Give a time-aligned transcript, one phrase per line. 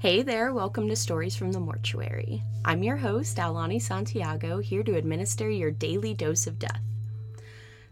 [0.00, 2.42] Hey there, welcome to Stories from the Mortuary.
[2.64, 6.80] I'm your host, Alani Santiago, here to administer your daily dose of death.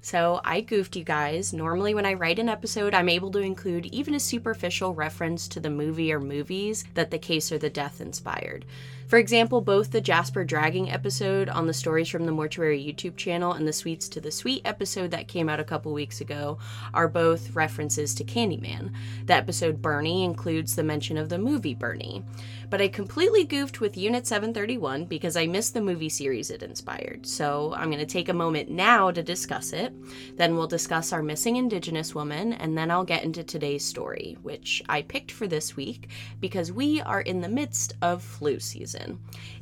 [0.01, 1.53] So, I goofed you guys.
[1.53, 5.61] Normally, when I write an episode, I'm able to include even a superficial reference to
[5.61, 8.65] the movie or movies that the case or the death inspired.
[9.09, 13.55] For example, both the Jasper Dragging episode on the Stories from the Mortuary YouTube channel
[13.55, 16.59] and the Sweets to the Sweet episode that came out a couple weeks ago
[16.93, 18.93] are both references to Candyman.
[19.25, 22.23] The episode Bernie includes the mention of the movie Bernie.
[22.69, 27.27] But I completely goofed with Unit 731 because I missed the movie series it inspired.
[27.27, 29.91] So I'm going to take a moment now to discuss it.
[30.37, 34.83] Then we'll discuss our missing Indigenous woman, and then I'll get into today's story, which
[34.87, 38.98] I picked for this week because we are in the midst of flu season.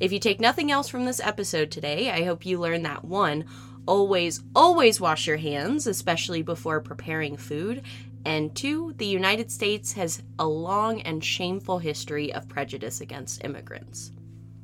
[0.01, 3.45] If you take nothing else from this episode today, I hope you learn that one,
[3.87, 7.83] always, always wash your hands, especially before preparing food.
[8.25, 14.11] And two, the United States has a long and shameful history of prejudice against immigrants.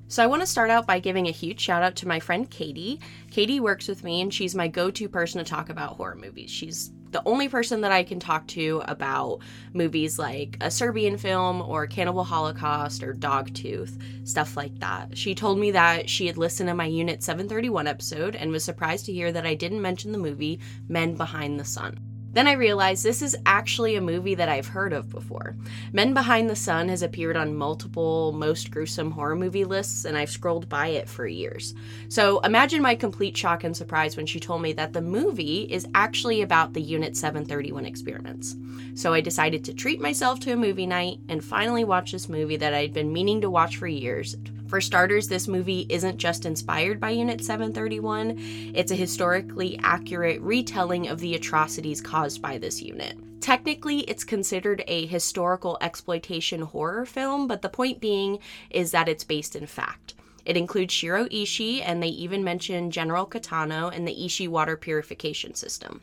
[0.09, 2.51] So, I want to start out by giving a huge shout out to my friend
[2.51, 3.01] Katie.
[3.31, 6.51] Katie works with me, and she's my go to person to talk about horror movies.
[6.51, 9.41] She's the only person that I can talk to about
[9.73, 15.17] movies like a Serbian film or Cannibal Holocaust or Dogtooth, stuff like that.
[15.17, 19.07] She told me that she had listened to my Unit 731 episode and was surprised
[19.07, 22.12] to hear that I didn't mention the movie Men Behind the Sun.
[22.33, 25.57] Then I realized this is actually a movie that I've heard of before.
[25.93, 30.31] Men Behind the Sun has appeared on multiple most gruesome horror movie lists, and I've
[30.31, 31.75] scrolled by it for years.
[32.09, 35.87] So imagine my complete shock and surprise when she told me that the movie is
[35.95, 38.57] actually about the Unit 731 experiments.
[38.95, 42.57] So I decided to treat myself to a movie night and finally watch this movie
[42.57, 44.37] that I'd been meaning to watch for years
[44.73, 51.09] for starters, this movie isn't just inspired by Unit 731, it's a historically accurate retelling
[51.09, 53.19] of the atrocities caused by this unit.
[53.43, 58.39] Technically, it's considered a historical exploitation horror film, but the point being
[58.71, 60.15] is that it's based in fact.
[60.47, 65.55] It includes Shiro Ishii, and they even mention General Katano and the Ishii water purification
[65.55, 66.01] system.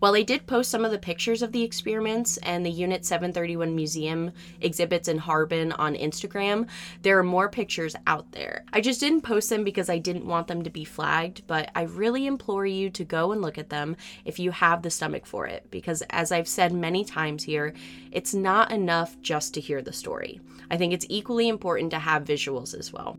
[0.00, 3.76] While I did post some of the pictures of the experiments and the Unit 731
[3.76, 6.68] Museum exhibits in Harbin on Instagram,
[7.02, 8.64] there are more pictures out there.
[8.72, 11.82] I just didn't post them because I didn't want them to be flagged, but I
[11.82, 13.94] really implore you to go and look at them
[14.24, 17.74] if you have the stomach for it, because as I've said many times here,
[18.10, 20.40] it's not enough just to hear the story.
[20.70, 23.18] I think it's equally important to have visuals as well.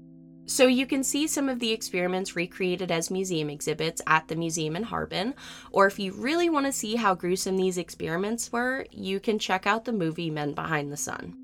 [0.51, 4.75] So you can see some of the experiments recreated as museum exhibits at the museum
[4.75, 5.34] in Harbin,
[5.72, 9.66] or if you really want to see how gruesome these experiments were, you can check
[9.66, 11.35] out the movie Men Behind the Sun.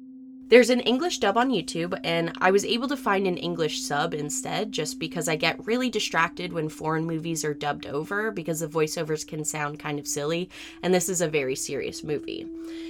[0.50, 4.14] There's an English dub on YouTube, and I was able to find an English sub
[4.14, 8.68] instead just because I get really distracted when foreign movies are dubbed over because the
[8.68, 10.50] voiceovers can sound kind of silly,
[10.84, 12.46] and this is a very serious movie.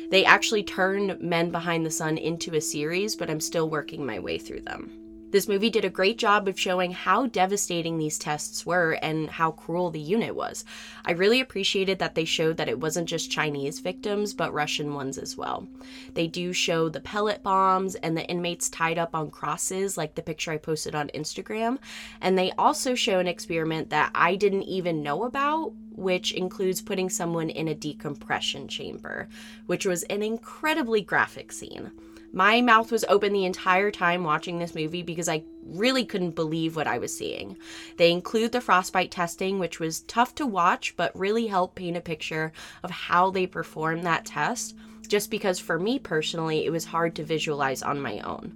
[0.09, 4.17] They actually turned Men Behind the Sun into a series, but I'm still working my
[4.17, 5.06] way through them.
[5.29, 9.51] This movie did a great job of showing how devastating these tests were and how
[9.51, 10.63] cruel the unit was.
[11.03, 15.17] I really appreciated that they showed that it wasn't just Chinese victims, but Russian ones
[15.17, 15.67] as well.
[16.13, 20.21] They do show the pellet bombs and the inmates tied up on crosses, like the
[20.21, 21.77] picture I posted on Instagram.
[22.21, 27.09] And they also show an experiment that I didn't even know about, which includes putting
[27.09, 29.27] someone in a decompression chamber,
[29.65, 31.91] which was an incredibly graphic scene.
[32.33, 36.75] My mouth was open the entire time watching this movie because I really couldn't believe
[36.75, 37.57] what I was seeing.
[37.97, 42.01] They include the frostbite testing, which was tough to watch, but really helped paint a
[42.01, 42.51] picture
[42.83, 44.75] of how they performed that test,
[45.07, 48.53] just because for me personally, it was hard to visualize on my own.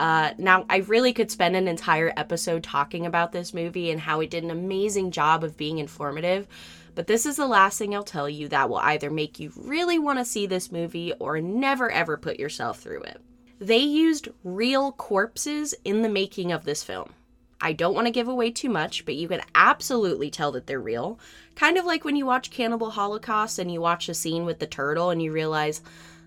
[0.00, 4.20] Uh, now, I really could spend an entire episode talking about this movie and how
[4.20, 6.48] it did an amazing job of being informative,
[6.94, 9.98] but this is the last thing I'll tell you that will either make you really
[9.98, 13.20] want to see this movie or never ever put yourself through it.
[13.58, 17.12] They used real corpses in the making of this film.
[17.60, 20.80] I don't want to give away too much, but you can absolutely tell that they're
[20.80, 21.20] real.
[21.54, 24.66] Kind of like when you watch Cannibal Holocaust and you watch the scene with the
[24.66, 25.80] turtle and you realize,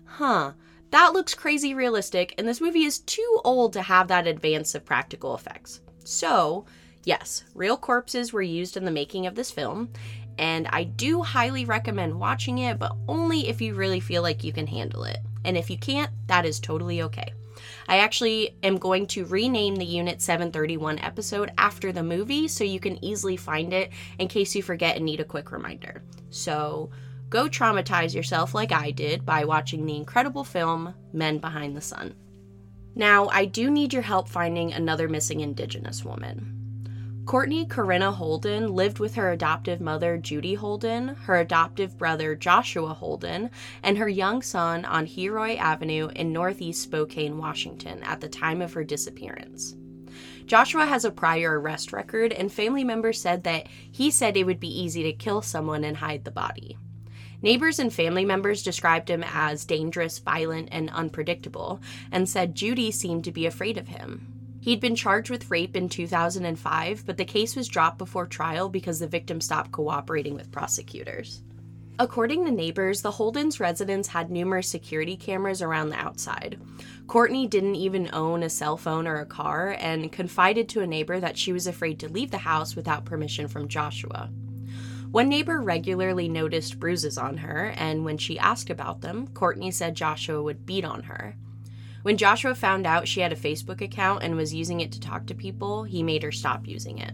[0.06, 0.52] huh,
[0.92, 4.86] that looks crazy realistic, and this movie is too old to have that advance of
[4.86, 5.80] practical effects.
[6.04, 6.64] So,
[7.04, 9.90] yes, real corpses were used in the making of this film,
[10.38, 14.52] and I do highly recommend watching it, but only if you really feel like you
[14.52, 15.18] can handle it.
[15.44, 17.32] And if you can't, that is totally okay.
[17.88, 22.80] I actually am going to rename the Unit 731 episode after the movie so you
[22.80, 26.02] can easily find it in case you forget and need a quick reminder.
[26.30, 26.90] So
[27.30, 32.14] go traumatize yourself like I did by watching the incredible film Men Behind the Sun.
[32.94, 36.55] Now, I do need your help finding another missing Indigenous woman.
[37.26, 43.50] Courtney Corrinna Holden lived with her adoptive mother, Judy Holden, her adoptive brother, Joshua Holden,
[43.82, 48.74] and her young son on Heroy Avenue in Northeast Spokane, Washington, at the time of
[48.74, 49.74] her disappearance.
[50.46, 54.60] Joshua has a prior arrest record, and family members said that he said it would
[54.60, 56.78] be easy to kill someone and hide the body.
[57.42, 61.80] Neighbors and family members described him as dangerous, violent, and unpredictable,
[62.12, 64.35] and said Judy seemed to be afraid of him.
[64.66, 68.98] He'd been charged with rape in 2005, but the case was dropped before trial because
[68.98, 71.40] the victim stopped cooperating with prosecutors.
[72.00, 76.60] According to neighbors, the Holden's residence had numerous security cameras around the outside.
[77.06, 81.20] Courtney didn't even own a cell phone or a car and confided to a neighbor
[81.20, 84.30] that she was afraid to leave the house without permission from Joshua.
[85.12, 89.94] One neighbor regularly noticed bruises on her, and when she asked about them, Courtney said
[89.94, 91.36] Joshua would beat on her.
[92.06, 95.26] When Joshua found out she had a Facebook account and was using it to talk
[95.26, 97.10] to people, he made her stop using it.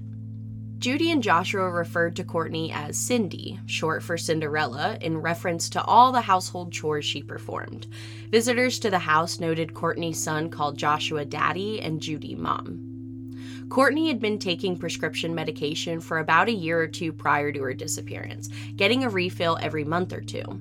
[0.80, 6.12] Judy and Joshua referred to Courtney as Cindy, short for Cinderella, in reference to all
[6.12, 7.86] the household chores she performed.
[8.28, 13.30] Visitors to the house noted Courtney's son called Joshua Daddy and Judy Mom.
[13.70, 17.72] Courtney had been taking prescription medication for about a year or two prior to her
[17.72, 20.60] disappearance, getting a refill every month or two.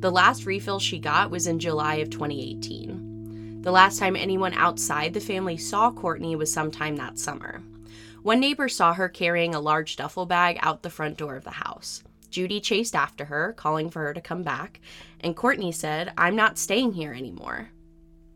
[0.00, 2.95] The last refill she got was in July of 2018.
[3.66, 7.64] The last time anyone outside the family saw Courtney was sometime that summer.
[8.22, 11.50] One neighbor saw her carrying a large duffel bag out the front door of the
[11.50, 12.04] house.
[12.30, 14.78] Judy chased after her, calling for her to come back,
[15.18, 17.70] and Courtney said, I'm not staying here anymore.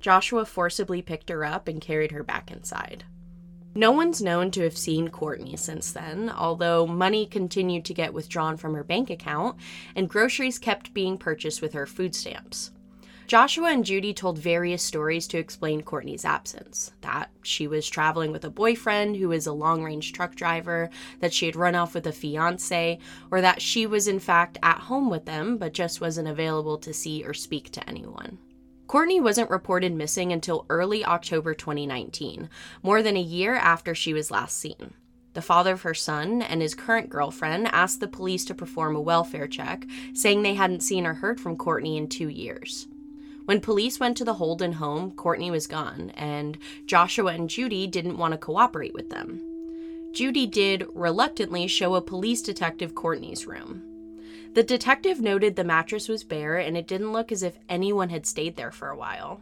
[0.00, 3.04] Joshua forcibly picked her up and carried her back inside.
[3.72, 8.56] No one's known to have seen Courtney since then, although money continued to get withdrawn
[8.56, 9.58] from her bank account
[9.94, 12.72] and groceries kept being purchased with her food stamps.
[13.30, 18.44] Joshua and Judy told various stories to explain Courtney's absence that she was traveling with
[18.44, 20.90] a boyfriend who is a long range truck driver,
[21.20, 22.98] that she had run off with a fiance,
[23.30, 26.92] or that she was in fact at home with them but just wasn't available to
[26.92, 28.36] see or speak to anyone.
[28.88, 32.50] Courtney wasn't reported missing until early October 2019,
[32.82, 34.92] more than a year after she was last seen.
[35.34, 39.00] The father of her son and his current girlfriend asked the police to perform a
[39.00, 39.84] welfare check,
[40.14, 42.88] saying they hadn't seen or heard from Courtney in two years.
[43.50, 46.56] When police went to the Holden home, Courtney was gone, and
[46.86, 49.40] Joshua and Judy didn't want to cooperate with them.
[50.12, 53.82] Judy did reluctantly show a police detective Courtney's room.
[54.54, 58.24] The detective noted the mattress was bare and it didn't look as if anyone had
[58.24, 59.40] stayed there for a while.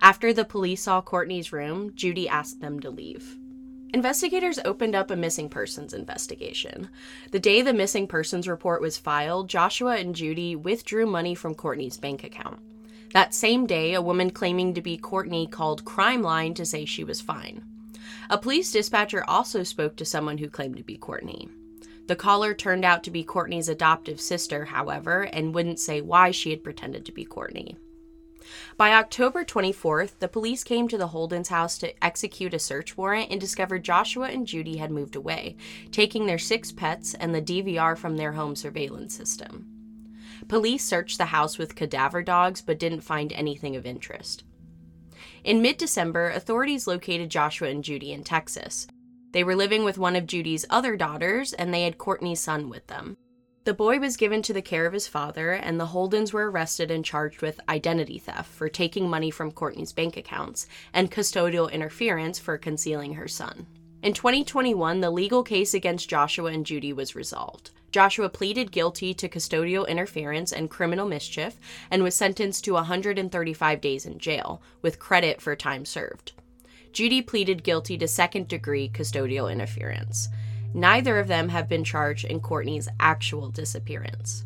[0.00, 3.36] After the police saw Courtney's room, Judy asked them to leave.
[3.92, 6.88] Investigators opened up a missing persons investigation.
[7.30, 11.98] The day the missing persons report was filed, Joshua and Judy withdrew money from Courtney's
[11.98, 12.58] bank account.
[13.14, 17.04] That same day, a woman claiming to be Courtney called Crime Line to say she
[17.04, 17.62] was fine.
[18.28, 21.48] A police dispatcher also spoke to someone who claimed to be Courtney.
[22.08, 26.50] The caller turned out to be Courtney's adoptive sister, however, and wouldn't say why she
[26.50, 27.76] had pretended to be Courtney.
[28.76, 33.30] By October 24th, the police came to the Holden's house to execute a search warrant
[33.30, 35.56] and discovered Joshua and Judy had moved away,
[35.92, 39.73] taking their six pets and the DVR from their home surveillance system.
[40.48, 44.44] Police searched the house with cadaver dogs but didn't find anything of interest.
[45.42, 48.86] In mid December, authorities located Joshua and Judy in Texas.
[49.32, 52.86] They were living with one of Judy's other daughters, and they had Courtney's son with
[52.86, 53.16] them.
[53.64, 56.90] The boy was given to the care of his father, and the Holdens were arrested
[56.90, 62.38] and charged with identity theft for taking money from Courtney's bank accounts and custodial interference
[62.38, 63.66] for concealing her son.
[64.02, 67.70] In 2021, the legal case against Joshua and Judy was resolved.
[67.94, 71.60] Joshua pleaded guilty to custodial interference and criminal mischief
[71.92, 76.32] and was sentenced to 135 days in jail, with credit for time served.
[76.92, 80.26] Judy pleaded guilty to second degree custodial interference.
[80.74, 84.44] Neither of them have been charged in Courtney's actual disappearance.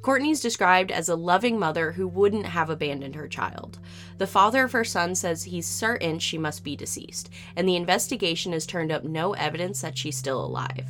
[0.00, 3.78] Courtney's described as a loving mother who wouldn't have abandoned her child.
[4.16, 8.54] The father of her son says he's certain she must be deceased, and the investigation
[8.54, 10.88] has turned up no evidence that she's still alive.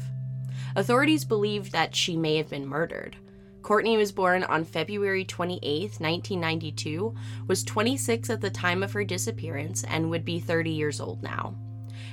[0.76, 3.16] Authorities believe that she may have been murdered.
[3.62, 5.62] Courtney was born on February 28,
[6.00, 7.14] 1992,
[7.46, 11.54] was 26 at the time of her disappearance, and would be 30 years old now.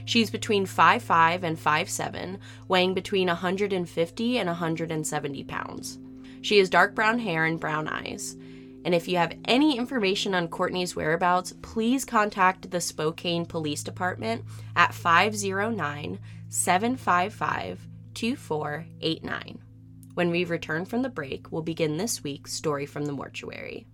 [0.05, 2.37] She's between 5'5 and 5'7,
[2.67, 5.99] weighing between 150 and 170 pounds.
[6.41, 8.37] She has dark brown hair and brown eyes.
[8.85, 14.43] And if you have any information on Courtney's whereabouts, please contact the Spokane Police Department
[14.75, 17.87] at 509 755
[18.21, 19.59] 2489.
[20.13, 23.87] When we return from the break, we'll begin this week's story from the mortuary.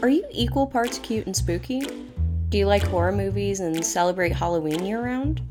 [0.00, 1.82] Are you equal parts cute and spooky?
[2.48, 5.42] Do you like horror movies and celebrate Halloween year round?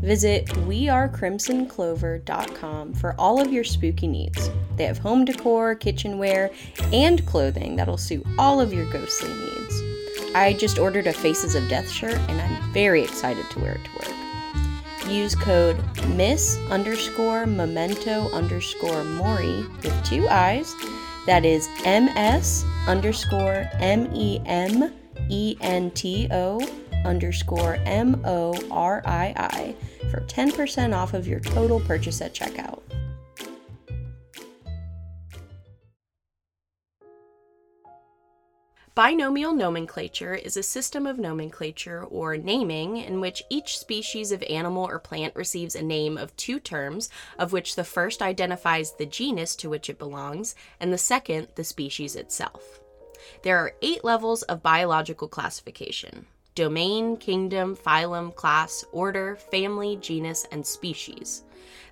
[0.00, 4.48] Visit wearecrimsonclover.com for all of your spooky needs.
[4.76, 6.52] They have home decor, kitchenware,
[6.92, 9.82] and clothing that'll suit all of your ghostly needs.
[10.36, 13.84] I just ordered a Faces of Death shirt and I'm very excited to wear it
[13.84, 14.21] to work.
[15.08, 20.74] Use code miss underscore memento underscore mori with two eyes.
[21.26, 24.92] That is ms underscore m e m
[25.28, 26.60] e n t o
[27.04, 29.74] underscore m o r i i
[30.10, 32.81] for 10% off of your total purchase at checkout.
[38.94, 44.84] Binomial nomenclature is a system of nomenclature or naming in which each species of animal
[44.84, 47.08] or plant receives a name of two terms,
[47.38, 51.64] of which the first identifies the genus to which it belongs and the second the
[51.64, 52.80] species itself.
[53.42, 60.66] There are eight levels of biological classification domain, kingdom, phylum, class, order, family, genus, and
[60.66, 61.44] species.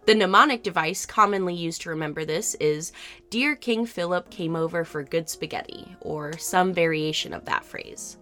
[0.07, 2.92] The mnemonic device commonly used to remember this is
[3.28, 8.19] Dear King Philip came over for good spaghetti, or some variation of that phrase.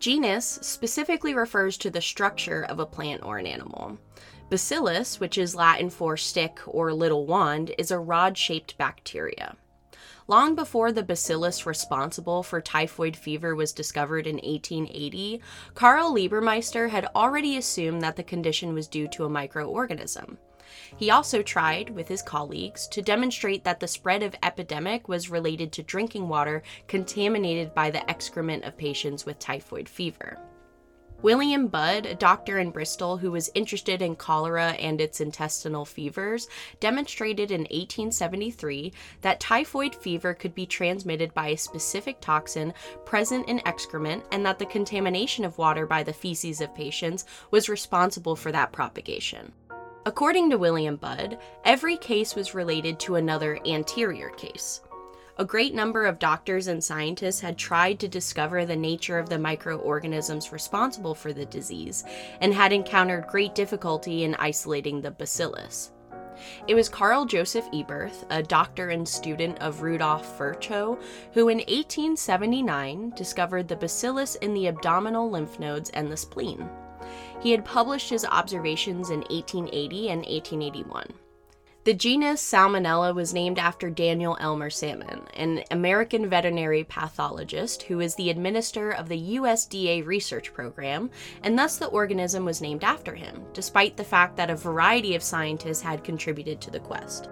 [0.00, 3.98] Genus specifically refers to the structure of a plant or an animal.
[4.50, 9.56] Bacillus, which is Latin for stick or little wand, is a rod shaped bacteria.
[10.26, 15.40] Long before the bacillus responsible for typhoid fever was discovered in 1880,
[15.74, 20.36] Karl Liebermeister had already assumed that the condition was due to a microorganism.
[20.96, 25.72] He also tried, with his colleagues, to demonstrate that the spread of epidemic was related
[25.72, 30.38] to drinking water contaminated by the excrement of patients with typhoid fever.
[31.22, 36.48] William Budd, a doctor in Bristol who was interested in cholera and its intestinal fevers,
[36.80, 42.72] demonstrated in 1873 that typhoid fever could be transmitted by a specific toxin
[43.04, 47.68] present in excrement and that the contamination of water by the feces of patients was
[47.68, 49.52] responsible for that propagation.
[50.06, 54.80] According to William Budd, every case was related to another anterior case.
[55.36, 59.38] A great number of doctors and scientists had tried to discover the nature of the
[59.38, 62.04] microorganisms responsible for the disease
[62.40, 65.92] and had encountered great difficulty in isolating the bacillus.
[66.66, 70.98] It was Karl Joseph Eberth, a doctor and student of Rudolf Virchow,
[71.34, 76.66] who in 1879 discovered the bacillus in the abdominal lymph nodes and the spleen.
[77.40, 81.12] He had published his observations in 1880 and 1881.
[81.84, 88.14] The genus Salmonella was named after Daniel Elmer Salmon, an American veterinary pathologist who is
[88.14, 91.10] the administrator of the USDA research program,
[91.42, 95.22] and thus the organism was named after him, despite the fact that a variety of
[95.22, 97.30] scientists had contributed to the quest.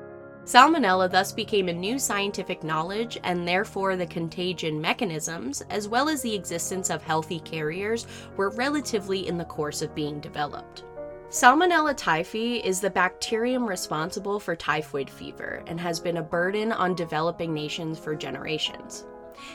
[0.49, 6.23] Salmonella thus became a new scientific knowledge, and therefore the contagion mechanisms, as well as
[6.23, 10.85] the existence of healthy carriers, were relatively in the course of being developed.
[11.29, 16.95] Salmonella typhi is the bacterium responsible for typhoid fever and has been a burden on
[16.95, 19.05] developing nations for generations.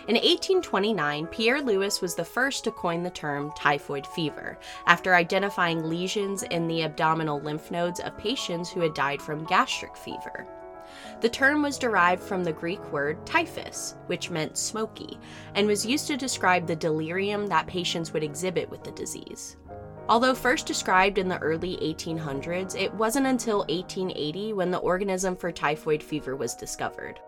[0.08, 5.90] In 1829, Pierre Louis was the first to coin the term typhoid fever, after identifying
[5.90, 10.48] lesions in the abdominal lymph nodes of patients who had died from gastric fever.
[11.22, 15.20] The term was derived from the Greek word typhus, which meant smoky,
[15.56, 19.58] and was used to describe the delirium that patients would exhibit with the disease.
[20.10, 25.52] Although first described in the early 1800s, it wasn't until 1880 when the organism for
[25.52, 27.20] typhoid fever was discovered.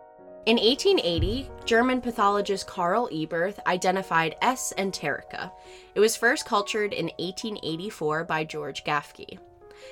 [0.46, 4.74] In 1880, German pathologist Karl Eberth identified S.
[4.78, 5.52] enterica.
[5.96, 9.40] It was first cultured in 1884 by George Gaffky.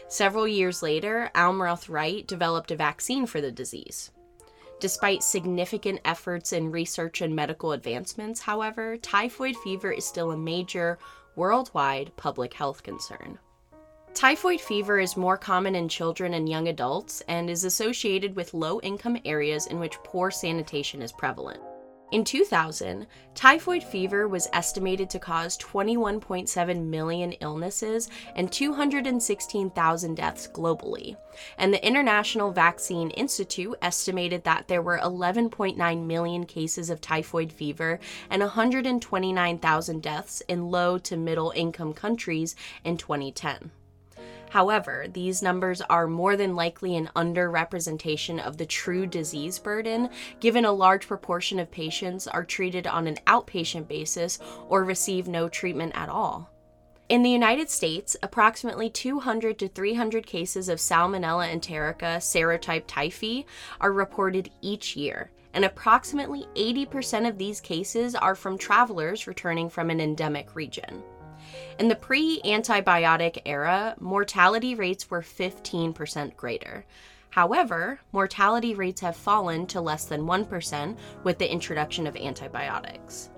[0.08, 4.12] Several years later, Almroth Wright developed a vaccine for the disease.
[4.80, 11.00] Despite significant efforts in research and medical advancements, however, typhoid fever is still a major
[11.36, 13.40] worldwide public health concern.
[14.14, 18.80] Typhoid fever is more common in children and young adults and is associated with low
[18.82, 21.60] income areas in which poor sanitation is prevalent.
[22.14, 31.18] In 2000, typhoid fever was estimated to cause 21.7 million illnesses and 216,000 deaths globally.
[31.58, 38.00] And the International Vaccine Institute estimated that there were 11.9 million cases of typhoid fever
[38.30, 43.72] and 129,000 deaths in low to middle income countries in 2010.
[44.54, 50.64] However, these numbers are more than likely an underrepresentation of the true disease burden, given
[50.64, 54.38] a large proportion of patients are treated on an outpatient basis
[54.70, 56.52] or receive no treatment at all.
[57.10, 63.46] In the United States, approximately 200 to 300 cases of Salmonella enterica serotype typhi
[63.82, 69.90] are reported each year, and approximately 80% of these cases are from travelers returning from
[69.90, 71.02] an endemic region.
[71.80, 76.86] In the pre antibiotic era, mortality rates were 15% greater.
[77.32, 83.32] However, mortality rates have fallen to less than 1% with the introduction of antibiotics.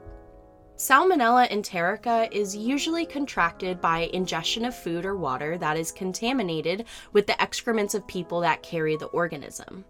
[0.76, 7.28] Salmonella enterica is usually contracted by ingestion of food or water that is contaminated with
[7.28, 9.86] the excrements of people that carry the organism.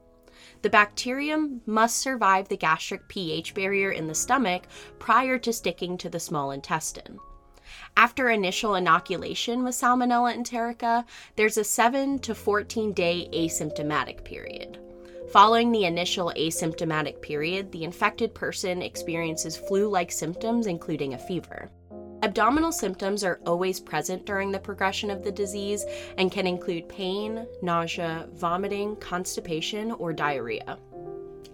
[0.62, 4.68] The bacterium must survive the gastric pH barrier in the stomach
[5.00, 7.18] prior to sticking to the small intestine.
[7.98, 11.06] After initial inoculation with Salmonella enterica,
[11.38, 14.80] there's a 7 to 14 day asymptomatic period.
[15.32, 21.70] Following the initial asymptomatic period, the infected person experiences flu like symptoms, including a fever.
[22.22, 25.86] Abdominal symptoms are always present during the progression of the disease
[26.18, 30.78] and can include pain, nausea, vomiting, constipation, or diarrhea.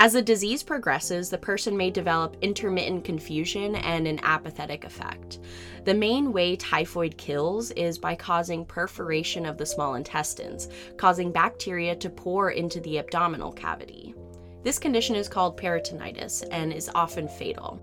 [0.02, 5.38] As the disease progresses, the person may develop intermittent confusion and an apathetic effect.
[5.86, 11.96] The main way typhoid kills is by causing perforation of the small intestines, causing bacteria
[11.98, 14.16] to pour into the abdominal cavity.
[14.64, 17.80] This condition is called peritonitis and is often fatal.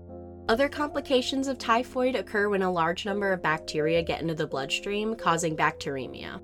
[0.49, 5.15] Other complications of typhoid occur when a large number of bacteria get into the bloodstream,
[5.15, 6.41] causing bacteremia.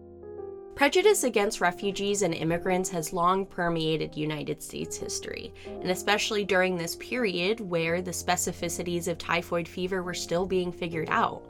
[0.76, 6.98] Prejudice against refugees and immigrants has long permeated United States history, and especially during this
[6.98, 11.44] period where the specificities of typhoid fever were still being figured out.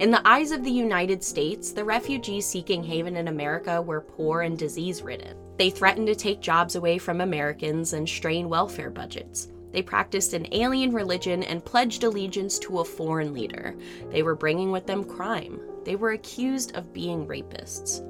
[0.00, 4.40] In the eyes of the United States, the refugees seeking haven in America were poor
[4.40, 5.36] and disease ridden.
[5.56, 9.52] They threatened to take jobs away from Americans and strain welfare budgets.
[9.70, 13.76] They practiced an alien religion and pledged allegiance to a foreign leader.
[14.10, 15.60] They were bringing with them crime.
[15.84, 18.02] They were accused of being rapists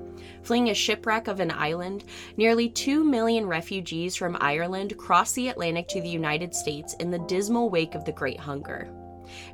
[0.42, 2.04] fleeing a shipwreck of an island,
[2.36, 7.18] nearly 2 million refugees from Ireland crossed the Atlantic to the United States in the
[7.20, 8.90] dismal wake of the Great Hunger.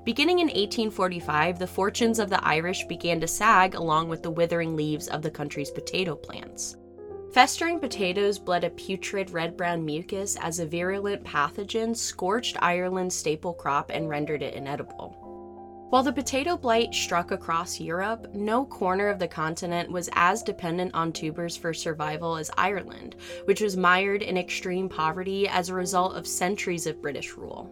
[0.05, 4.77] Beginning in 1845, the fortunes of the Irish began to sag along with the withering
[4.77, 6.77] leaves of the country's potato plants.
[7.33, 13.55] Festering potatoes bled a putrid red brown mucus as a virulent pathogen scorched Ireland's staple
[13.55, 15.20] crop and rendered it inedible.
[15.91, 20.95] While the potato blight struck across Europe, no corner of the continent was as dependent
[20.95, 26.15] on tubers for survival as Ireland, which was mired in extreme poverty as a result
[26.15, 27.69] of centuries of British rule.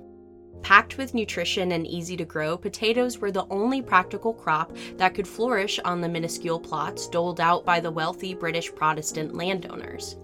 [0.63, 5.29] Packed with nutrition and easy to grow, potatoes were the only practical crop that could
[5.29, 10.17] flourish on the minuscule plots doled out by the wealthy British Protestant landowners.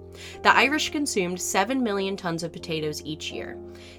[0.42, 3.56] The Irish consumed 7 million tons of potatoes each year.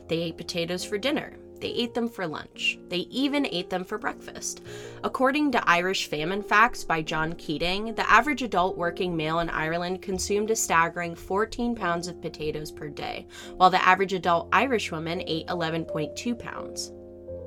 [0.10, 2.78] They ate potatoes for dinner, they ate them for lunch.
[2.90, 4.62] They even ate them for breakfast.
[5.04, 10.02] According to Irish Famine Facts by John Keating, the average adult working male in Ireland
[10.02, 15.24] consumed a staggering 14 pounds of potatoes per day, while the average adult Irish woman
[15.26, 16.92] ate 11.2 pounds.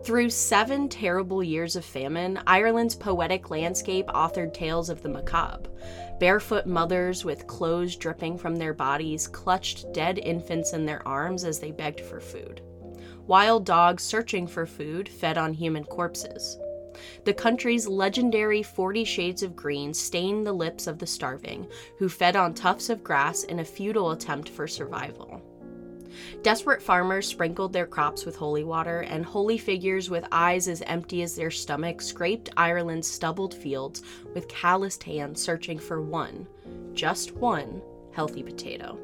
[0.04, 5.68] Through seven terrible years of famine, Ireland's poetic landscape authored tales of the macabre.
[6.18, 11.58] Barefoot mothers with clothes dripping from their bodies clutched dead infants in their arms as
[11.58, 12.62] they begged for food
[13.28, 16.58] wild dogs searching for food fed on human corpses.
[17.24, 22.34] The country's legendary 40 Shades of Green stained the lips of the starving, who fed
[22.34, 25.40] on tufts of grass in a futile attempt for survival.
[26.42, 31.22] Desperate farmers sprinkled their crops with holy water, and holy figures with eyes as empty
[31.22, 34.02] as their stomachs scraped Ireland's stubbled fields
[34.34, 36.48] with calloused hands searching for one,
[36.94, 37.80] just one,
[38.12, 38.98] healthy potato.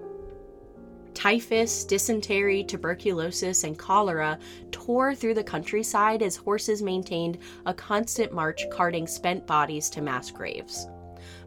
[1.14, 4.38] Typhus, dysentery, tuberculosis, and cholera
[4.70, 10.30] tore through the countryside as horses maintained a constant march carting spent bodies to mass
[10.30, 10.86] graves.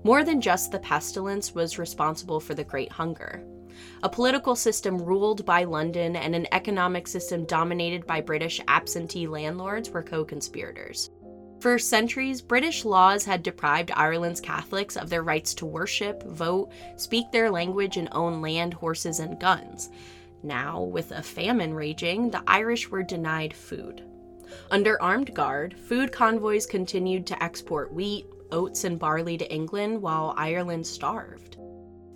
[0.04, 3.46] More than just the pestilence was responsible for the Great Hunger.
[4.04, 9.90] A political system ruled by London and an economic system dominated by British absentee landlords
[9.90, 11.12] were co conspirators.
[11.60, 17.32] For centuries, British laws had deprived Ireland's Catholics of their rights to worship, vote, speak
[17.32, 19.90] their language, and own land, horses, and guns.
[20.44, 24.04] Now, with a famine raging, the Irish were denied food.
[24.70, 30.36] Under armed guard, food convoys continued to export wheat, oats, and barley to England while
[30.38, 31.57] Ireland starved.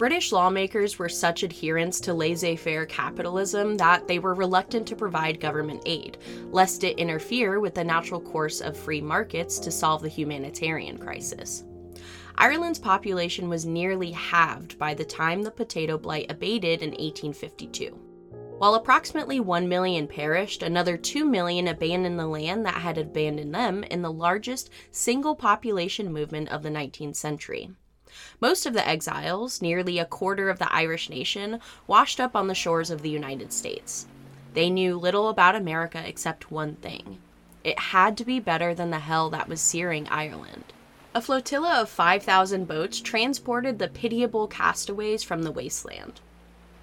[0.01, 5.39] British lawmakers were such adherents to laissez faire capitalism that they were reluctant to provide
[5.39, 6.17] government aid,
[6.49, 11.65] lest it interfere with the natural course of free markets to solve the humanitarian crisis.
[12.35, 17.95] Ireland's population was nearly halved by the time the potato blight abated in 1852.
[18.57, 23.83] While approximately 1 million perished, another 2 million abandoned the land that had abandoned them
[23.83, 27.69] in the largest single population movement of the 19th century.
[28.39, 32.55] Most of the exiles, nearly a quarter of the Irish nation, washed up on the
[32.55, 34.07] shores of the United States.
[34.53, 37.19] They knew little about America except one thing
[37.63, 40.73] It had to be better than the hell that was searing Ireland.
[41.13, 46.21] A flotilla of 5,000 boats transported the pitiable castaways from the wasteland.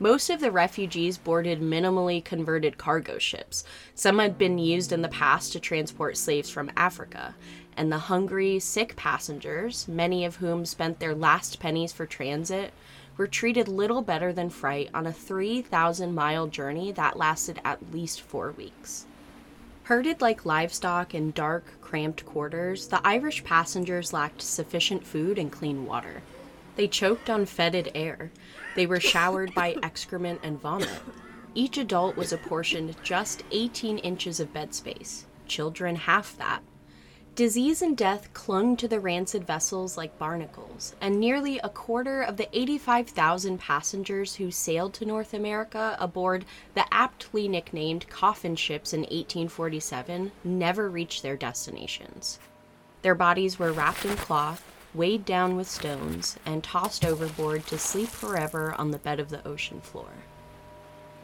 [0.00, 3.64] Most of the refugees boarded minimally converted cargo ships.
[3.94, 7.34] Some had been used in the past to transport slaves from Africa,
[7.78, 12.72] and the hungry, sick passengers, many of whom spent their last pennies for transit,
[13.16, 18.20] were treated little better than fright on a 3,000 mile journey that lasted at least
[18.20, 19.06] four weeks.
[19.84, 25.86] Herded like livestock in dark, cramped quarters, the Irish passengers lacked sufficient food and clean
[25.86, 26.22] water.
[26.76, 28.30] They choked on fetid air.
[28.74, 30.90] They were showered by excrement and vomit.
[31.54, 36.62] Each adult was apportioned just 18 inches of bed space, children half that.
[37.38, 42.36] Disease and death clung to the rancid vessels like barnacles, and nearly a quarter of
[42.36, 49.02] the 85,000 passengers who sailed to North America aboard the aptly nicknamed coffin ships in
[49.02, 52.40] 1847 never reached their destinations.
[53.02, 58.08] Their bodies were wrapped in cloth, weighed down with stones, and tossed overboard to sleep
[58.08, 60.10] forever on the bed of the ocean floor.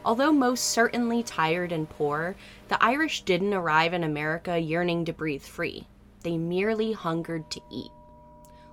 [0.05, 2.37] Although most certainly tired and poor,
[2.69, 5.87] the Irish didn't arrive in America yearning to breathe free
[6.25, 7.91] they merely hungered to eat.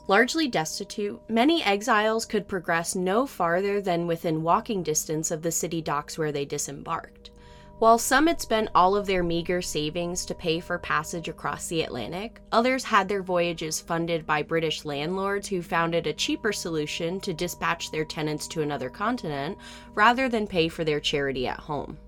[0.09, 5.81] Largely destitute, many exiles could progress no farther than within walking distance of the city
[5.81, 7.31] docks where they disembarked.
[7.79, 11.83] While some had spent all of their meager savings to pay for passage across the
[11.83, 17.21] Atlantic, others had their voyages funded by British landlords who found it a cheaper solution
[17.21, 19.59] to dispatch their tenants to another continent
[19.95, 21.99] rather than pay for their charity at home.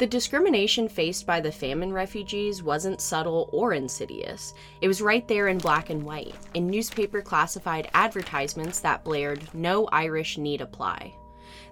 [0.00, 4.54] The discrimination faced by the famine refugees wasn't subtle or insidious.
[4.80, 9.88] It was right there in black and white, in newspaper classified advertisements that blared, No
[9.88, 11.12] Irish Need Apply.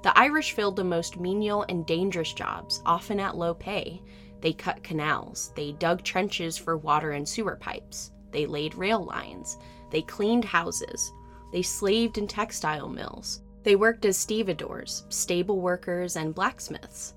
[0.03, 4.03] The Irish filled the most menial and dangerous jobs, often at low pay.
[4.43, 9.57] They cut canals, they dug trenches for water and sewer pipes, they laid rail lines,
[9.89, 11.15] they cleaned houses,
[11.51, 17.15] they slaved in textile mills, they worked as stevedores, stable workers, and blacksmiths.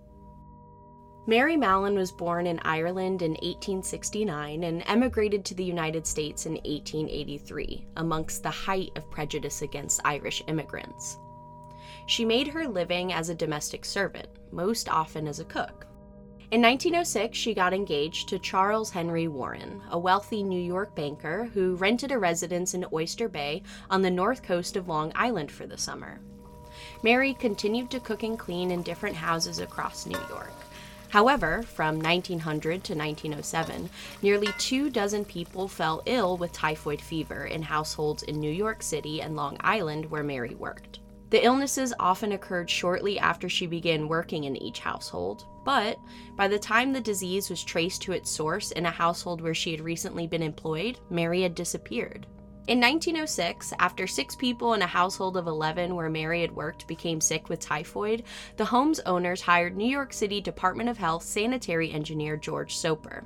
[1.28, 6.54] Mary Mallon was born in Ireland in 1869 and emigrated to the United States in
[6.54, 11.20] 1883, amongst the height of prejudice against Irish immigrants.
[12.08, 15.86] She made her living as a domestic servant, most often as a cook.
[16.50, 21.76] In 1906, she got engaged to Charles Henry Warren, a wealthy New York banker who
[21.76, 25.78] rented a residence in Oyster Bay on the north coast of Long Island for the
[25.78, 26.20] summer.
[27.04, 30.52] Mary continued to cook and clean in different houses across New York.
[31.12, 33.90] However, from 1900 to 1907,
[34.22, 39.22] nearly two dozen people fell ill with typhoid fever in households in New York City
[39.22, 41.00] and Long Island where Mary worked.
[41.30, 45.98] The illnesses often occurred shortly after she began working in each household, but
[46.38, 49.72] by the time the disease was traced to its source in a household where she
[49.72, 52.26] had recently been employed, Mary had disappeared.
[52.68, 57.20] In 1906, after six people in a household of 11 where Mary had worked became
[57.20, 58.24] sick with typhoid,
[58.56, 63.26] the home's owners hired New York City Department of Health sanitary engineer George Soper.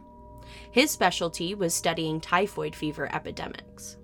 [0.71, 3.97] His specialty was studying typhoid fever epidemics.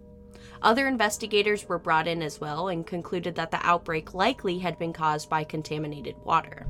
[0.62, 4.92] Other investigators were brought in as well and concluded that the outbreak likely had been
[4.92, 6.68] caused by contaminated water.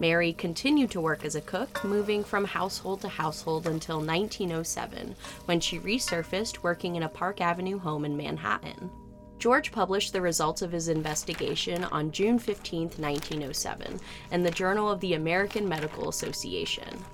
[0.00, 5.58] Mary continued to work as a cook, moving from household to household until 1907, when
[5.58, 8.90] she resurfaced working in a Park Avenue home in Manhattan.
[9.38, 14.00] George published the results of his investigation on June 15, 1907,
[14.32, 17.04] in the Journal of the American Medical Association.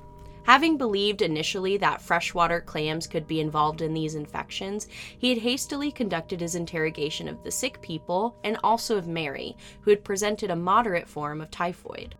[0.44, 5.90] Having believed initially that freshwater clams could be involved in these infections, he had hastily
[5.90, 10.56] conducted his interrogation of the sick people and also of Mary, who had presented a
[10.56, 12.14] moderate form of typhoid.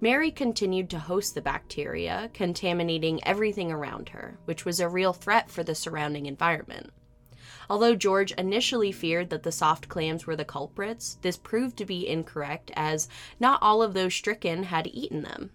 [0.00, 5.50] Mary continued to host the bacteria, contaminating everything around her, which was a real threat
[5.50, 6.90] for the surrounding environment.
[7.70, 12.06] Although George initially feared that the soft clams were the culprits, this proved to be
[12.06, 13.08] incorrect as
[13.40, 15.50] not all of those stricken had eaten them.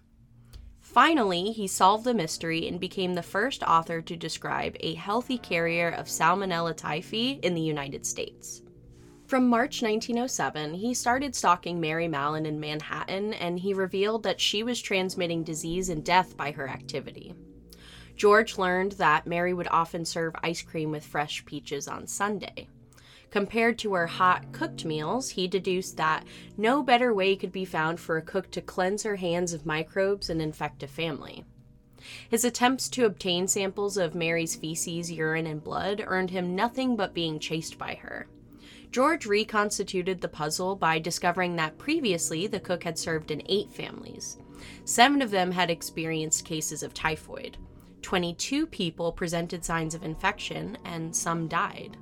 [0.80, 5.88] Finally, he solved the mystery and became the first author to describe a healthy carrier
[5.88, 8.62] of Salmonella typhi in the United States.
[9.32, 14.62] From March 1907, he started stalking Mary Mallon in Manhattan, and he revealed that she
[14.62, 17.32] was transmitting disease and death by her activity.
[18.14, 22.68] George learned that Mary would often serve ice cream with fresh peaches on Sunday.
[23.30, 26.26] Compared to her hot cooked meals, he deduced that
[26.58, 30.28] no better way could be found for a cook to cleanse her hands of microbes
[30.28, 31.42] and infect a family.
[32.28, 37.14] His attempts to obtain samples of Mary's feces, urine, and blood earned him nothing but
[37.14, 38.26] being chased by her.
[38.92, 44.36] George reconstituted the puzzle by discovering that previously the cook had served in eight families.
[44.84, 47.56] Seven of them had experienced cases of typhoid.
[48.02, 51.96] 22 people presented signs of infection, and some died.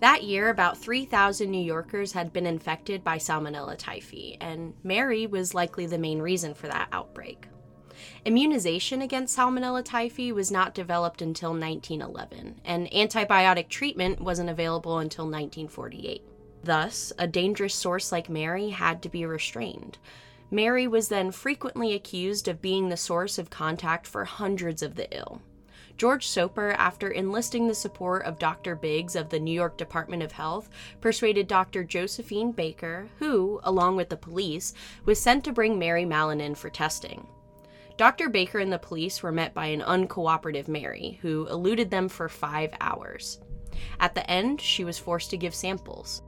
[0.00, 5.54] That year, about 3,000 New Yorkers had been infected by Salmonella typhi, and Mary was
[5.54, 7.48] likely the main reason for that outbreak.
[8.24, 15.26] Immunization against Salmonella typhi was not developed until 1911, and antibiotic treatment wasn't available until
[15.26, 16.22] 1948.
[16.62, 19.98] Thus, a dangerous source like Mary had to be restrained.
[20.50, 25.14] Mary was then frequently accused of being the source of contact for hundreds of the
[25.14, 25.42] ill.
[25.98, 28.74] George Soper, after enlisting the support of Dr.
[28.74, 30.70] Biggs of the New York Department of Health,
[31.02, 31.84] persuaded Dr.
[31.84, 34.72] Josephine Baker, who, along with the police,
[35.04, 37.26] was sent to bring Mary Mallon in for testing.
[37.96, 38.28] Dr.
[38.28, 42.72] Baker and the police were met by an uncooperative Mary, who eluded them for five
[42.80, 43.40] hours.
[44.00, 46.22] At the end, she was forced to give samples.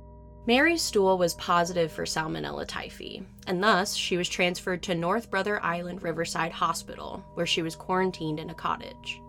[0.46, 5.60] Mary's stool was positive for Salmonella typhi, and thus she was transferred to North Brother
[5.60, 9.20] Island Riverside Hospital, where she was quarantined in a cottage.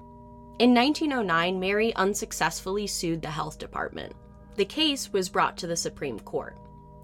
[0.59, 4.13] In 1909, Mary unsuccessfully sued the health department.
[4.57, 6.55] The case was brought to the Supreme Court.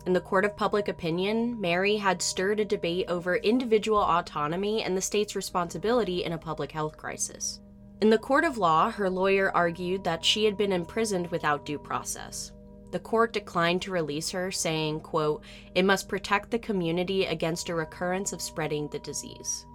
[0.05, 4.97] In the court of public opinion, Mary had stirred a debate over individual autonomy and
[4.97, 7.59] the state's responsibility in a public health crisis.
[8.01, 11.79] In the court of law, her lawyer argued that she had been imprisoned without due
[11.79, 12.51] process
[12.93, 17.75] the court declined to release her, saying, quote, It must protect the community against a
[17.75, 19.65] recurrence of spreading the disease.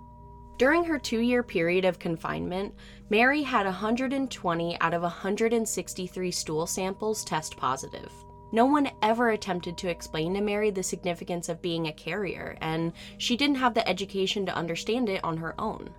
[0.57, 2.75] During her two year period of confinement,
[3.11, 8.13] Mary had 120 out of 163 stool samples test positive.
[8.51, 12.93] No one ever attempted to explain to Mary the significance of being a carrier, and
[13.19, 15.91] she didn't have the education to understand it on her own.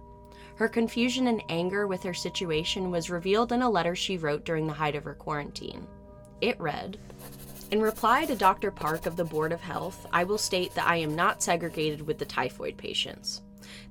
[0.55, 4.67] Her confusion and anger with her situation was revealed in a letter she wrote during
[4.67, 5.87] the height of her quarantine.
[6.41, 6.97] It read
[7.71, 8.71] In reply to Dr.
[8.71, 12.17] Park of the Board of Health, I will state that I am not segregated with
[12.17, 13.41] the typhoid patients.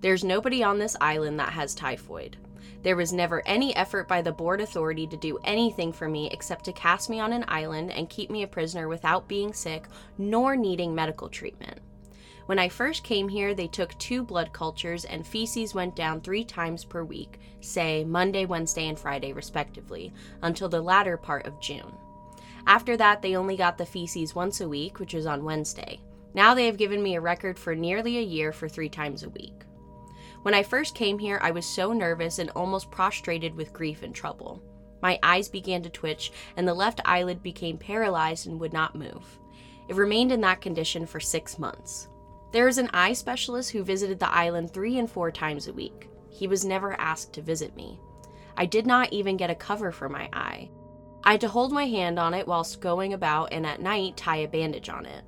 [0.00, 2.36] There's nobody on this island that has typhoid.
[2.82, 6.64] There was never any effort by the board authority to do anything for me except
[6.66, 9.86] to cast me on an island and keep me a prisoner without being sick
[10.16, 11.80] nor needing medical treatment.
[12.46, 16.44] When I first came here, they took two blood cultures and feces went down three
[16.44, 21.92] times per week, say Monday, Wednesday, and Friday, respectively, until the latter part of June.
[22.66, 26.00] After that, they only got the feces once a week, which was on Wednesday.
[26.32, 29.30] Now they have given me a record for nearly a year for three times a
[29.30, 29.64] week.
[30.42, 34.14] When I first came here, I was so nervous and almost prostrated with grief and
[34.14, 34.62] trouble.
[35.02, 39.38] My eyes began to twitch, and the left eyelid became paralyzed and would not move.
[39.88, 42.08] It remained in that condition for six months.
[42.52, 46.08] There is an eye specialist who visited the island three and four times a week.
[46.30, 47.98] He was never asked to visit me.
[48.56, 50.70] I did not even get a cover for my eye.
[51.24, 54.38] I had to hold my hand on it whilst going about and at night tie
[54.38, 55.24] a bandage on it.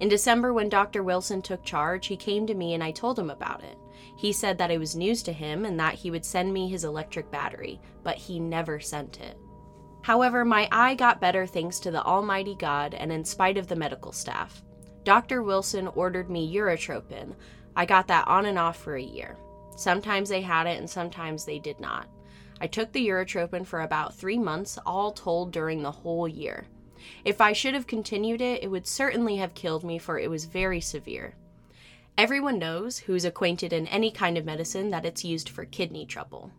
[0.00, 1.02] In December, when Dr.
[1.02, 3.76] Wilson took charge, he came to me and I told him about it.
[4.16, 6.84] He said that it was news to him and that he would send me his
[6.84, 9.36] electric battery, but he never sent it.
[10.02, 13.76] However, my eye got better thanks to the Almighty God and in spite of the
[13.76, 14.62] medical staff.
[15.04, 15.42] Dr.
[15.42, 17.34] Wilson ordered me Urotropin.
[17.76, 19.36] I got that on and off for a year.
[19.76, 22.08] Sometimes they had it and sometimes they did not.
[22.60, 26.66] I took the Urotropin for about three months, all told during the whole year.
[27.24, 30.44] If I should have continued it, it would certainly have killed me, for it was
[30.46, 31.34] very severe.
[32.18, 36.50] Everyone knows, who's acquainted in any kind of medicine, that it's used for kidney trouble.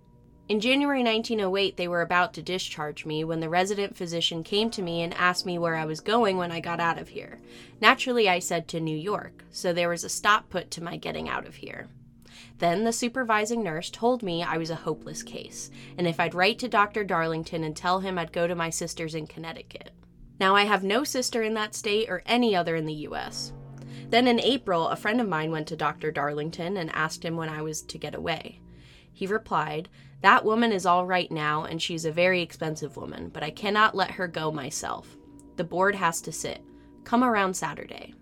[0.48, 4.82] In January 1908, they were about to discharge me when the resident physician came to
[4.82, 7.41] me and asked me where I was going when I got out of here.
[7.82, 11.28] Naturally, I said to New York, so there was a stop put to my getting
[11.28, 11.89] out of here.
[12.60, 16.60] Then the supervising nurse told me I was a hopeless case, and if I'd write
[16.60, 17.04] to Dr.
[17.04, 19.91] Darlington and tell him I'd go to my sister's in Connecticut.
[20.39, 23.52] Now, I have no sister in that state or any other in the US.
[24.10, 26.12] Then in April, a friend of mine went to Dr.
[26.12, 28.60] Darlington and asked him when I was to get away.
[29.12, 29.90] He replied,
[30.22, 33.96] That woman is all right now, and she's a very expensive woman, but I cannot
[33.96, 35.18] let her go myself.
[35.58, 36.62] The board has to sit.
[37.04, 38.14] Come around Saturday.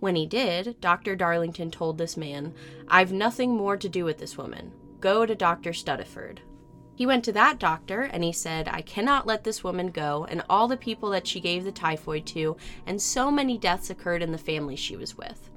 [0.00, 1.16] When he did, Dr.
[1.16, 2.54] Darlington told this man,
[2.88, 4.72] I've nothing more to do with this woman.
[5.00, 5.70] Go to Dr.
[5.70, 6.38] Studdiford.
[6.94, 10.42] He went to that doctor and he said, I cannot let this woman go, and
[10.48, 14.32] all the people that she gave the typhoid to, and so many deaths occurred in
[14.32, 15.50] the family she was with.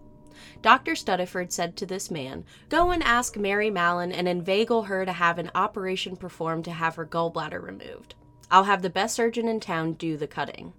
[0.62, 0.94] Dr.
[0.94, 5.38] Studdiford said to this man, Go and ask Mary Mallon and inveigle her to have
[5.38, 8.16] an operation performed to have her gallbladder removed.
[8.50, 10.74] I'll have the best surgeon in town do the cutting.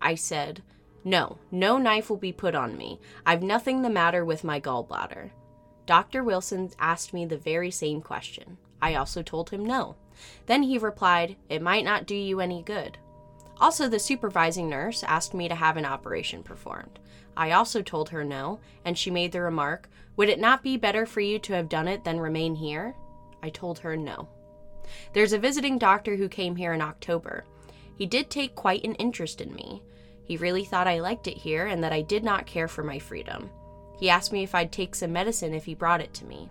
[0.00, 0.62] I said,
[1.04, 2.98] no, no knife will be put on me.
[3.26, 5.30] I've nothing the matter with my gallbladder.
[5.84, 6.24] Dr.
[6.24, 8.56] Wilson asked me the very same question.
[8.84, 9.96] I also told him no.
[10.44, 12.98] Then he replied, It might not do you any good.
[13.58, 16.98] Also, the supervising nurse asked me to have an operation performed.
[17.34, 21.06] I also told her no, and she made the remark, Would it not be better
[21.06, 22.94] for you to have done it than remain here?
[23.42, 24.28] I told her no.
[25.14, 27.44] There's a visiting doctor who came here in October.
[27.96, 29.82] He did take quite an interest in me.
[30.24, 32.98] He really thought I liked it here and that I did not care for my
[32.98, 33.48] freedom.
[33.98, 36.50] He asked me if I'd take some medicine if he brought it to me.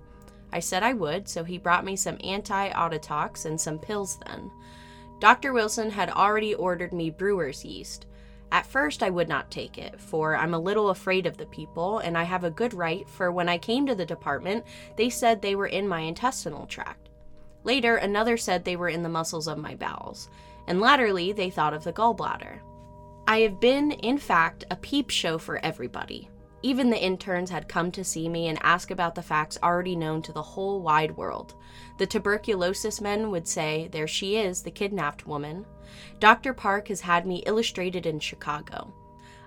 [0.54, 4.52] I said I would, so he brought me some anti autotox and some pills then.
[5.20, 5.52] Dr.
[5.52, 8.06] Wilson had already ordered me brewer's yeast.
[8.52, 11.98] At first, I would not take it, for I'm a little afraid of the people,
[11.98, 14.64] and I have a good right, for when I came to the department,
[14.96, 17.10] they said they were in my intestinal tract.
[17.64, 20.30] Later, another said they were in the muscles of my bowels,
[20.68, 22.60] and latterly, they thought of the gallbladder.
[23.28, 26.30] I have been, in fact, a peep show for everybody.
[26.64, 30.22] Even the interns had come to see me and ask about the facts already known
[30.22, 31.56] to the whole wide world.
[31.98, 35.66] The tuberculosis men would say, There she is, the kidnapped woman.
[36.22, 36.54] Dr.
[36.54, 38.94] Park has had me illustrated in Chicago.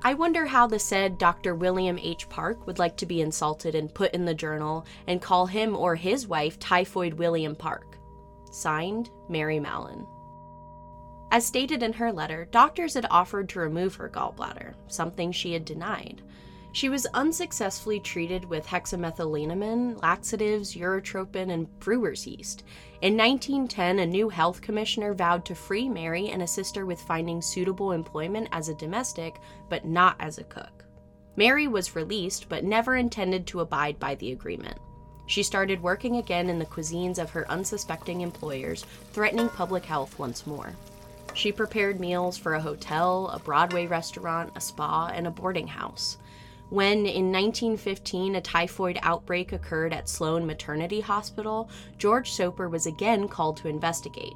[0.02, 1.54] I wonder how the said Dr.
[1.54, 2.28] William H.
[2.28, 5.94] Park would like to be insulted and put in the journal and call him or
[5.94, 7.98] his wife Typhoid William Park.
[8.50, 10.06] Signed, Mary Mallon.
[11.32, 15.64] As stated in her letter, doctors had offered to remove her gallbladder, something she had
[15.64, 16.22] denied.
[16.76, 22.64] She was unsuccessfully treated with hexamethylenamine, laxatives, urotropin, and brewer's yeast.
[23.00, 27.40] In 1910, a new health commissioner vowed to free Mary and assist her with finding
[27.40, 30.84] suitable employment as a domestic, but not as a cook.
[31.34, 34.76] Mary was released, but never intended to abide by the agreement.
[35.24, 38.84] She started working again in the cuisines of her unsuspecting employers,
[39.14, 40.74] threatening public health once more.
[41.32, 46.18] She prepared meals for a hotel, a Broadway restaurant, a spa, and a boarding house
[46.70, 53.28] when in 1915 a typhoid outbreak occurred at Sloane Maternity Hospital, George Soper was again
[53.28, 54.34] called to investigate.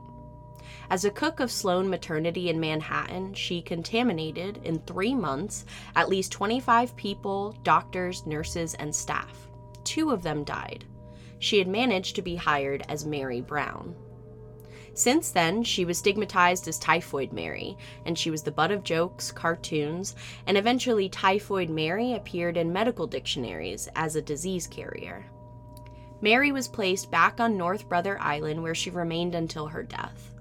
[0.91, 5.65] As a cook of Sloane Maternity in Manhattan, she contaminated, in three months,
[5.95, 9.49] at least 25 people, doctors, nurses, and staff.
[9.85, 10.85] Two of them died.
[11.39, 13.95] She had managed to be hired as Mary Brown.
[15.01, 19.33] Since then, she was stigmatized as Typhoid Mary, and she was the butt of jokes,
[19.33, 20.15] cartoons,
[20.47, 25.25] and eventually Typhoid Mary appeared in medical dictionaries as a disease carrier.
[26.21, 30.35] Mary was placed back on North Brother Island where she remained until her death.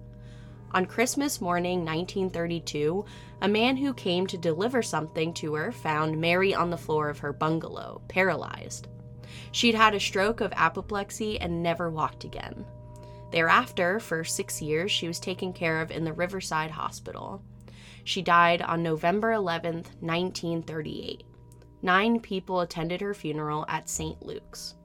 [0.73, 3.05] On Christmas morning 1932,
[3.41, 7.19] a man who came to deliver something to her found Mary on the floor of
[7.19, 8.89] her bungalow, paralyzed.
[9.53, 12.65] She'd had a stroke of apoplexy and never walked again.
[13.31, 17.43] Thereafter, for six years, she was taken care of in the Riverside Hospital.
[18.03, 21.23] She died on November 11, 1938.
[21.81, 24.25] Nine people attended her funeral at St.
[24.25, 24.75] Luke's.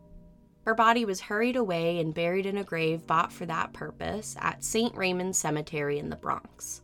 [0.64, 4.64] Her body was hurried away and buried in a grave bought for that purpose at
[4.64, 4.94] St.
[4.96, 6.82] Raymond Cemetery in the Bronx.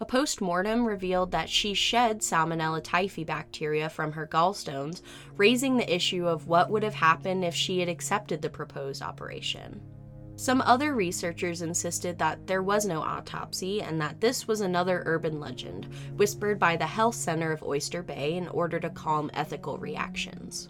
[0.00, 5.02] A post mortem revealed that she shed Salmonella typhi bacteria from her gallstones,
[5.36, 9.80] raising the issue of what would have happened if she had accepted the proposed operation.
[10.36, 15.38] Some other researchers insisted that there was no autopsy and that this was another urban
[15.38, 20.68] legend, whispered by the Health Center of Oyster Bay in order to calm ethical reactions.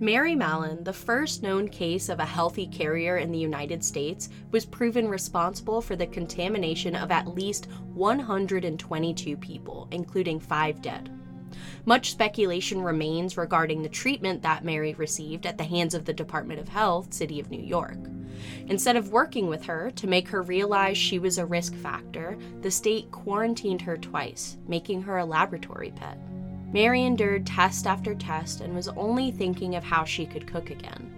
[0.00, 4.64] Mary Mallon, the first known case of a healthy carrier in the United States, was
[4.64, 11.10] proven responsible for the contamination of at least 122 people, including five dead.
[11.84, 16.58] Much speculation remains regarding the treatment that Mary received at the hands of the Department
[16.58, 17.98] of Health, City of New York.
[18.68, 22.70] Instead of working with her to make her realize she was a risk factor, the
[22.70, 26.18] state quarantined her twice, making her a laboratory pet.
[26.72, 31.10] Mary endured test after test and was only thinking of how she could cook again.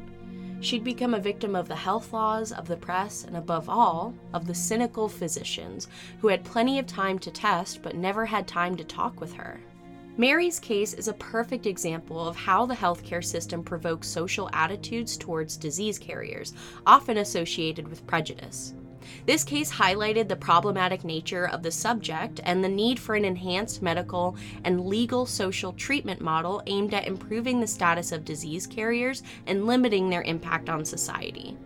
[0.61, 4.47] She'd become a victim of the health laws, of the press, and above all, of
[4.47, 5.89] the cynical physicians
[6.21, 9.61] who had plenty of time to test but never had time to talk with her.
[10.19, 15.59] Mary's case is a perfect example of how the healthcare system provokes social attitudes towards
[15.59, 16.55] disease carriers,
[16.87, 18.73] often associated with prejudice.
[19.27, 23.83] This case highlighted the problematic nature of the subject and the need for an enhanced
[23.83, 29.67] medical and legal social treatment model aimed at improving the status of disease carriers and
[29.67, 31.59] limiting their impact on society.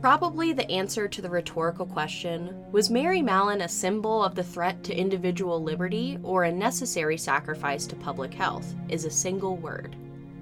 [0.00, 4.82] Probably the answer to the rhetorical question was Mary Mallon a symbol of the threat
[4.84, 9.94] to individual liberty or a necessary sacrifice to public health is a single word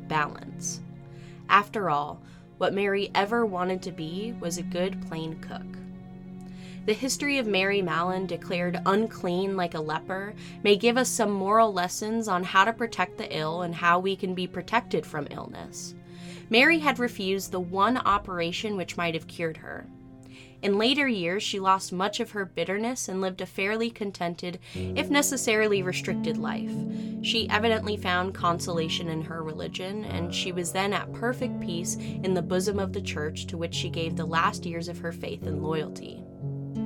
[0.07, 0.81] balance.
[1.49, 2.23] After all,
[2.59, 5.67] what Mary ever wanted to be was a good plain cook.
[6.87, 11.73] The history of Mary Mallon, declared unclean like a leper, may give us some moral
[11.73, 15.97] lessons on how to protect the ill and how we can be protected from illness.
[16.51, 19.87] Mary had refused the one operation which might have cured her.
[20.61, 25.09] In later years, she lost much of her bitterness and lived a fairly contented, if
[25.09, 26.73] necessarily restricted, life.
[27.23, 32.35] She evidently found consolation in her religion, and she was then at perfect peace in
[32.35, 35.45] the bosom of the church to which she gave the last years of her faith
[35.47, 36.25] and loyalty.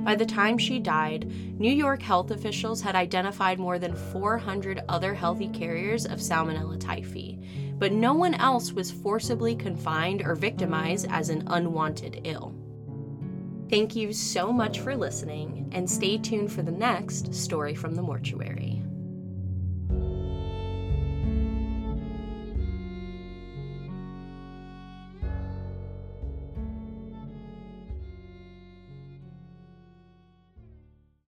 [0.03, 5.13] By the time she died, New York health officials had identified more than 400 other
[5.13, 11.29] healthy carriers of Salmonella typhi, but no one else was forcibly confined or victimized as
[11.29, 12.53] an unwanted ill.
[13.69, 18.03] Thank you so much for listening, and stay tuned for the next story from the
[18.03, 18.82] mortuary.